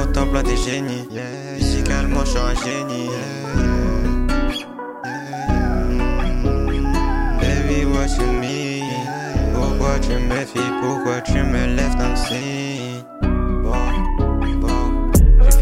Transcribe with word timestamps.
Contemple 0.00 0.42
des 0.44 0.56
génies. 0.56 1.06
Musicalement, 1.58 2.24
je 2.24 2.30
suis 2.30 2.38
un 2.38 2.54
génie. 2.54 3.10
Baby, 7.38 7.84
what 7.84 8.08
you 8.18 8.32
mean? 8.40 8.88
Pourquoi 9.52 9.98
tu 10.00 10.12
me 10.12 10.40
fies? 10.46 10.72
Pourquoi 10.80 11.20
tu 11.20 11.42
me 11.42 11.76
lèves 11.76 11.96
dans 11.98 12.14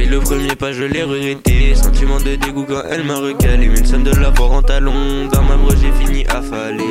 le 0.07 0.21
premier 0.21 0.55
pas, 0.55 0.73
je 0.73 0.85
l'ai 0.85 1.03
regretté. 1.03 1.75
Sentiment 1.75 2.19
de 2.19 2.37
dégoût 2.37 2.65
quand 2.69 2.83
elle 2.89 3.03
m'a 3.03 3.17
recalé. 3.17 3.67
Une 3.67 3.85
somme 3.85 4.05
de 4.05 4.15
la 4.15 4.31
en 4.41 4.63
talon. 4.63 5.27
Dans 5.33 5.43
ma 5.43 5.57
broche, 5.57 5.79
j'ai 5.83 5.93
fini 6.05 6.25
affalé. 6.29 6.85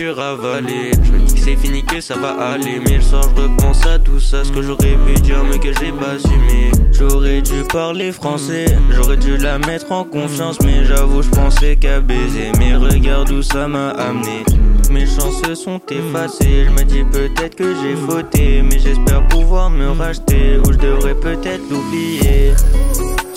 Je 0.00 0.06
me 0.06 1.18
dis 1.26 1.34
que 1.34 1.40
c'est 1.40 1.56
fini, 1.56 1.84
que 1.84 2.00
ça 2.00 2.16
va 2.16 2.30
aller. 2.30 2.80
Mais 2.86 2.96
le 2.96 3.02
soir, 3.02 3.22
je 3.36 3.42
repense 3.42 3.84
à 3.84 3.98
tout 3.98 4.18
ça. 4.18 4.42
Ce 4.44 4.50
que 4.50 4.62
j'aurais 4.62 4.96
pu 5.06 5.20
dire, 5.20 5.44
mais 5.44 5.58
que 5.58 5.74
j'ai 5.78 5.92
pas 5.92 6.12
assumé. 6.12 6.72
J'aurais 6.90 7.42
dû 7.42 7.64
parler 7.70 8.10
français. 8.10 8.64
J'aurais 8.92 9.18
dû 9.18 9.36
la 9.36 9.58
mettre 9.58 9.92
en 9.92 10.04
confiance. 10.04 10.58
Mais 10.64 10.86
j'avoue, 10.86 11.20
je 11.20 11.28
pensais 11.28 11.76
qu'à 11.76 12.00
baiser. 12.00 12.50
Mais 12.58 12.76
regarde 12.76 13.30
où 13.30 13.42
ça 13.42 13.68
m'a 13.68 13.90
amené. 13.90 14.42
Mes 14.90 15.04
chances 15.04 15.42
sont 15.52 15.82
effacées. 15.90 16.64
Je 16.64 16.70
me 16.70 16.84
dis 16.84 17.04
peut-être 17.04 17.56
que 17.56 17.74
j'ai 17.82 17.94
fauté. 17.94 18.62
Mais 18.62 18.78
j'espère 18.78 19.28
pouvoir 19.28 19.68
me 19.68 19.90
racheter. 19.90 20.56
Ou 20.66 20.72
je 20.72 20.78
devrais 20.78 21.14
peut-être 21.14 21.62
l'oublier. 21.70 22.54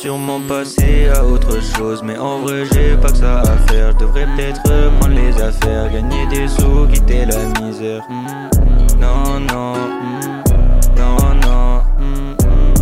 Sûrement 0.04 0.42
passer 0.50 1.08
à 1.16 1.24
autre 1.24 1.62
chose. 1.62 2.02
Mais 2.04 2.18
en 2.18 2.40
vrai, 2.42 2.66
j'ai 2.74 2.98
pas 2.98 3.08
que 3.08 3.20
ça 3.20 3.40
à 3.40 3.56
faire. 3.72 3.94
Je 3.94 4.00
devrais 4.00 4.26
peut-être 4.36 4.62
prendre 5.00 5.16
les 5.16 5.32
affaires. 5.42 5.90
Gagner 5.94 6.28
des 6.28 6.46
sous, 6.50 6.88
quitter 6.92 7.26
la 7.26 7.38
misère. 7.62 8.02
Mm, 8.10 9.00
Non, 9.00 9.40
non. 9.40 9.76
mm, 9.76 10.98
Non, 10.98 11.18
non. 11.42 11.82
mm, 12.00 12.36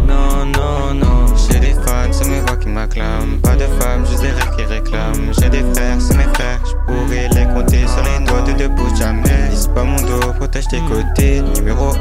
Non, 0.07 0.45
non, 0.47 0.93
non. 0.95 1.25
J'ai 1.47 1.59
des 1.59 1.73
fans, 1.85 2.11
c'est 2.11 2.27
mes 2.27 2.39
voix 2.39 2.57
qui 2.57 2.69
m'acclament. 2.69 3.39
Pas 3.43 3.55
de 3.55 3.65
femmes, 3.79 4.03
juste 4.09 4.23
des 4.23 4.29
rêves 4.31 4.55
qui 4.57 4.63
réclament. 4.63 5.31
J'ai 5.39 5.49
des 5.49 5.63
frères, 5.75 5.97
c'est 6.01 6.17
mes 6.17 6.23
frères. 6.33 6.59
Je 6.65 6.73
pourrais 6.91 7.27
les 7.35 7.45
compter 7.53 7.85
sur 7.85 8.01
les 8.01 8.25
doigts 8.25 8.41
de 8.41 8.53
deux 8.53 8.67
bouts 8.69 8.95
jamais. 8.97 9.47
Lisse 9.51 9.67
pas 9.67 9.83
mon 9.83 9.97
dos, 10.01 10.33
protège 10.39 10.67
tes 10.69 10.79
côtés. 10.89 11.43
Numéro 11.55 11.91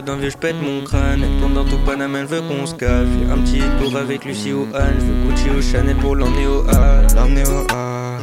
a 0.00 0.02
trop 0.02 0.14
d'envie, 0.14 0.30
je 0.30 0.36
pète 0.36 0.56
mon 0.62 0.82
crâne. 0.82 1.22
Elle 1.22 1.40
tourne 1.40 1.54
dans 1.54 1.64
tout 1.64 1.78
Panama, 1.84 2.20
elle 2.20 2.26
veut 2.26 2.40
qu'on 2.40 2.66
se. 2.66 2.74
J'ai 2.78 2.86
un 2.86 3.38
petit 3.38 3.62
tour 3.80 3.96
avec 3.96 4.24
Lucie 4.24 4.52
ou 4.52 4.66
Anne. 4.74 4.96
Je 4.98 5.04
veux 5.04 5.28
Gucci 5.28 5.50
ou 5.50 5.62
Chanel 5.62 5.96
pour 5.96 6.16
l'emmener 6.16 6.46
au 6.46 6.64
A. 6.70 7.02
L'emmener 7.14 7.44
au 7.44 7.66
A. 7.74 8.18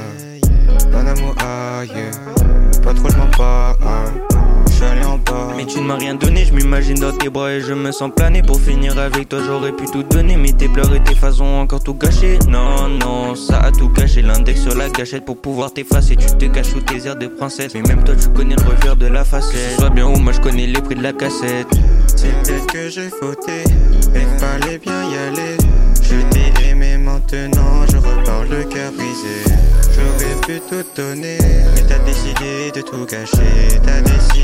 Bon 0.92 1.08
amour, 1.08 1.36
ah, 1.40 1.84
yeah. 1.86 2.12
Pas 2.84 2.94
trop, 2.94 3.10
je 3.10 3.18
m'en 3.18 3.28
bats. 3.38 3.78
M'as 5.88 5.96
rien 5.96 6.16
donné, 6.16 6.44
je 6.44 6.54
m'imagine 6.54 7.00
dans 7.00 7.16
tes 7.16 7.30
bras 7.30 7.54
et 7.54 7.62
je 7.62 7.74
me 7.74 7.92
sens 7.92 8.12
planer 8.14 8.42
Pour 8.42 8.60
finir 8.60 9.00
avec 9.00 9.30
toi 9.30 9.40
j'aurais 9.46 9.72
pu 9.72 9.86
tout 9.86 10.04
donner 10.04 10.36
Mais 10.36 10.52
tes 10.52 10.68
pleurs 10.68 10.94
et 10.94 11.02
tes 11.02 11.16
façons 11.16 11.46
encore 11.46 11.82
tout 11.82 11.94
gâché 11.94 12.38
Non, 12.50 12.90
non, 12.90 13.36
ça 13.36 13.60
a 13.60 13.72
tout 13.72 13.88
gâché 13.90 14.22
L'index 14.22 14.62
sur 14.62 14.76
la 14.76 14.90
gâchette 14.90 15.24
pour 15.24 15.42
pouvoir 15.42 15.72
t'effacer 15.72 16.18
Tu 16.18 16.26
te 16.26 16.46
caches 16.46 16.72
sous 16.74 16.82
tes 16.82 17.08
airs 17.08 17.16
de 17.16 17.28
princesse 17.28 17.74
Mais 17.74 17.82
même 17.84 18.04
toi 18.04 18.16
tu 18.16 18.28
connais 18.30 18.56
le 18.56 18.64
revers 18.64 18.98
de 18.98 19.08
la 19.08 19.24
facette 19.24 19.80
soit 19.80 19.90
bien 19.90 20.08
ou 20.08 20.18
moi 20.18 20.34
je 20.34 20.42
connais 20.42 20.68
les 20.68 20.82
prix 20.82 20.96
de 20.96 21.04
la 21.04 21.14
cassette 21.14 21.68
C'est 22.16 22.34
peut-être 22.44 22.68
que 22.68 22.90
j'ai 22.90 23.10
fauté, 23.10 23.64
mais 24.14 24.26
fallait 24.40 24.78
bien 24.78 25.04
y 25.10 25.18
aller. 25.18 25.58
Je 26.02 26.16
t'ai 26.32 26.70
aimé 26.70 26.98
maintenant, 26.98 27.86
je 27.90 27.98
repars 27.98 28.44
le 28.44 28.64
cœur 28.64 28.92
brisé. 28.92 29.56
J'aurais 29.94 30.36
pu 30.46 30.62
tout 30.70 30.84
donner, 30.96 31.38
mais 31.76 31.82
t'as 31.88 32.00
décidé 32.00 32.72
de 32.76 32.82
tout 32.82 33.06
gâcher. 33.06 33.80
T'as 33.84 34.02
décidé 34.02 34.37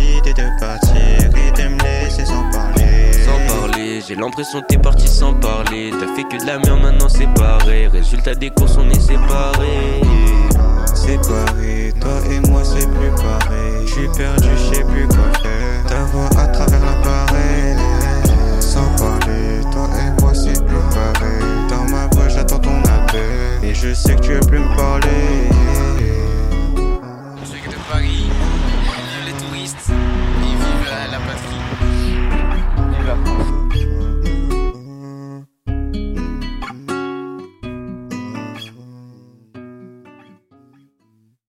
l'impression 4.23 4.61
que 4.61 4.67
t'es 4.67 4.77
parti 4.77 5.07
sans 5.07 5.33
parler 5.33 5.91
T'as 5.91 6.07
fait 6.15 6.23
que 6.23 6.41
de 6.41 6.47
la 6.47 6.57
merde 6.59 6.81
maintenant 6.81 7.09
c'est 7.09 7.31
pareil 7.33 7.87
Résultat 7.87 8.35
des 8.35 8.49
courses 8.49 8.77
on 8.77 8.89
est 8.89 8.99
séparés 8.99 10.01
Séparés, 10.93 11.93
toi 11.99 12.11
et 12.31 12.39
moi 12.49 12.63
c'est 12.63 12.87
plus 12.89 13.11
pareil. 13.21 13.85
Je 13.85 13.91
suis 13.91 14.07
perdu, 14.15 14.47
je 14.55 14.75
sais 14.75 14.83
plus 14.83 15.05
quoi 15.07 15.33
faire. 15.41 15.85
Ta 15.87 16.03
voix 16.05 16.29
à 16.37 16.47
travers 16.47 16.79
l'appareil. 16.79 17.75
Sans 18.61 18.87
parler, 18.95 19.59
toi 19.71 19.89
et 19.99 20.21
moi 20.21 20.33
c'est 20.33 20.63
plus 20.65 20.75
pareil. 20.93 21.43
Dans 21.69 21.83
ma 21.91 22.07
voix 22.07 22.29
j'attends 22.29 22.59
ton 22.59 22.79
appel. 22.83 23.21
Et 23.63 23.73
je 23.73 23.93
sais 23.93 24.15
que 24.15 24.21
tu 24.21 24.33
veux 24.33 24.39
plus 24.39 24.59
me 24.59 24.75
parler. 24.77 25.49
Ceux 27.43 27.69
de 27.69 27.75
Paris, 27.91 28.07
ils 28.07 29.25
vivent 29.25 29.25
les 29.25 29.45
touristes, 29.45 29.89
ils 29.89 30.55
vivent 30.55 30.89
la, 30.89 31.11
la 31.11 31.17
patrie. 31.17 31.59
Vive 32.77 33.07
la 33.07 33.15
France. 33.25 34.12